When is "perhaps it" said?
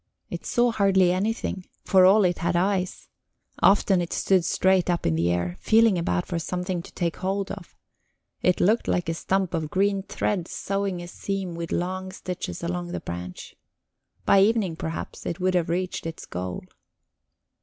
14.75-15.39